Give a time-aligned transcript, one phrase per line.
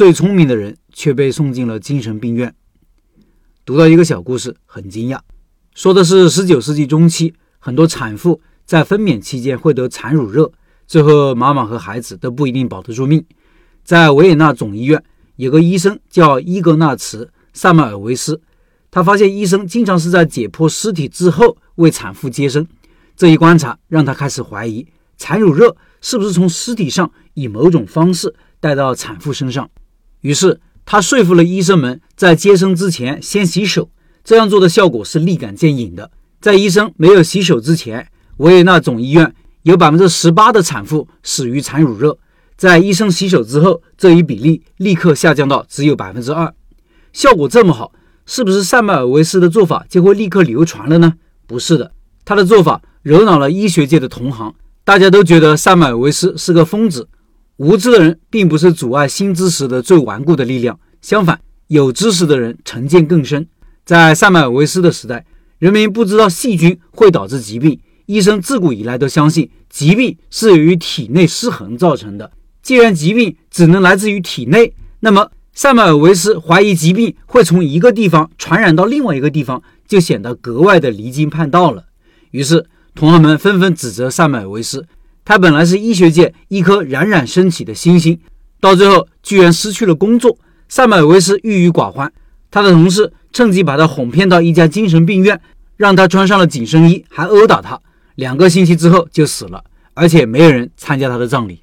[0.00, 2.54] 最聪明的人却被送进了精神病院。
[3.66, 5.20] 读到一个小故事，很惊讶，
[5.74, 10.50] 说的是十九世纪中期，很多产妇在分娩期间会得产乳热，
[10.86, 13.22] 最后妈妈和孩子都不一定保得住命。
[13.84, 15.04] 在维也纳总医院，
[15.36, 18.40] 有个医生叫伊格纳茨·萨麦尔维斯，
[18.90, 22.66] 他发现医生经常是在解剖尸体之后为产妇接生，
[23.14, 24.86] 这一观察让他开始怀疑
[25.18, 29.68] 产乳热是不是从尸体上以某种方式带到产妇身上。
[30.20, 33.90] 于是他说服了医生们在接生之前先洗手，
[34.24, 36.10] 这样做的效果是立竿见影的。
[36.40, 42.12] 在医生没有洗手之前，维也纳总医院有百分之十八的产妇死于产乳热；
[42.56, 46.52] 在医生洗手之后，这一比例立刻下降到只有百分之二。
[47.12, 47.92] 效果这么好，
[48.24, 51.14] 是不是塞缪尔维斯的做法就会立刻流传了呢？
[51.46, 51.92] 不是的，
[52.24, 57.08] 他的做法惹恼了医学界的同行，大家都觉得塞缪尔维斯是个疯子。
[57.60, 63.46] 无知的人并不是阻碍新知识的最顽固的力量，相反，有知识的人成见更深。
[63.84, 65.26] 在塞麦尔维斯的时代，
[65.58, 72.32] 人民不知道细菌会导致疾病，医生自古以来都相信疾病是由于体内失衡造成的。
[72.62, 81.84] 既然疾病只能来自于体内，那么塞麦尔维斯怀疑疾病会从一个地方传染到另外一个地方，就显得格外的离经叛道了。
[82.30, 84.86] 于是，同行们纷纷指责塞麦尔维斯。
[85.30, 88.18] 他本来是医学界一颗冉冉升起的星星，
[88.58, 90.36] 到最后居然失去了工作。
[90.68, 92.12] 塞缪尔维斯郁郁寡欢，
[92.50, 95.40] 他的同事趁机把他哄骗到一家精神病院，
[95.76, 97.80] 让他穿上了紧身衣，还殴打他。
[98.16, 99.62] 两个星期之后就死了，
[99.94, 101.60] 而且没有人参加他的葬礼。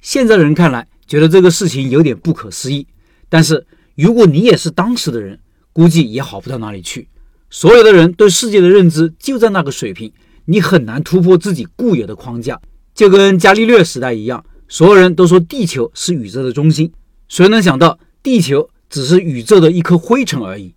[0.00, 2.86] 现在人看来觉得这个事情有点不可思议，
[3.28, 3.66] 但是
[3.96, 5.40] 如果你也是当时的人，
[5.72, 7.08] 估计也好不到哪里去。
[7.50, 10.12] 所有的人对世界的认知就在那个水平，
[10.44, 12.60] 你很难突破自己固有的框架。
[13.02, 16.92] 就跟伽利略时代一样，所有人都说地球是宇宙的中心，
[17.26, 20.72] 谁能想到地球只是宇宙的一颗灰尘而已？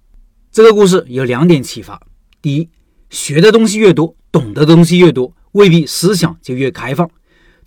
[0.51, 2.01] 这个故事有两点启发：
[2.41, 2.67] 第一，
[3.11, 7.07] 学的东西越多，懂得东西越多，未必思想就越开放；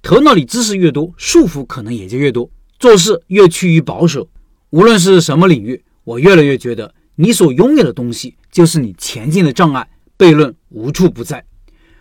[0.02, 2.50] 头脑里知识越多，束缚可能也就越多，
[2.80, 4.28] 做事越趋于保守。
[4.70, 9.88] 无论是什么领域，我越来越觉得，你所拥有的东西就是你前进的障碍，
[10.18, 11.44] 悖论无处不在。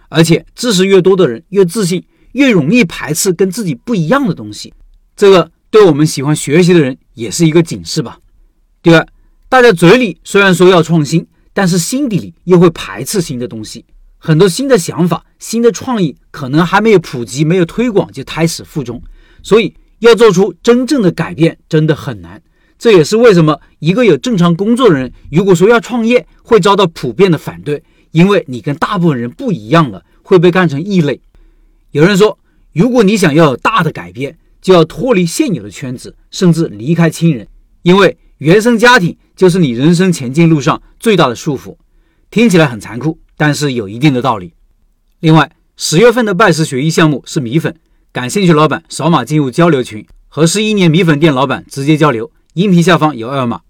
[0.09, 2.03] 而且，知识越多的人越自信。
[2.37, 4.71] 越容易排斥跟自己不一样的东西，
[5.15, 8.19] 这个对我们喜欢学习的人也是一个警示吧。
[8.83, 9.05] 第二，
[9.49, 13.83] 大家嘴里虽然说要创新，但是心底里又会排斥新的东西。
[14.19, 19.01] 很多新的想法、新的创意可能还没有普及、没有推广就胎死腹中，
[19.41, 22.39] 所以要做出真正的改变真的很难。
[22.77, 31.19] 这也是为什么一个有正常工作的人，如果说要创业，会遭到普遍的反对，因为你跟大部分人不一样了，会被看成异类。
[31.91, 32.37] 有人说，
[32.73, 37.47] 如果你想要有大的改变，就要脱离现有的圈子，甚至离开亲人，
[37.81, 41.77] 因为原生家庭就是你人生前进路上最大的束缚。
[42.29, 44.53] 听起来很残酷，但是有一定的道理。
[45.21, 47.73] 另外，十月份的拜师学艺项目是米粉，
[48.11, 52.29] 感兴趣老板扫码进入交流群，和十一年米粉店老板直接交流。
[52.53, 53.61] 音频下方有二维码。